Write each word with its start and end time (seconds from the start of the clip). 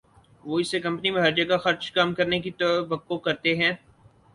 وہ 0.43 0.59
اس 0.59 0.71
سے 0.71 0.79
کمپنی 0.79 1.11
میں 1.11 1.21
ہر 1.21 1.31
جگہ 1.33 1.57
خرچ 1.57 1.91
کم 1.91 2.13
کرنے 2.13 2.39
کی 2.39 2.51
توقع 2.59 3.17
کرتے 3.23 3.55
ہیں 3.55 3.71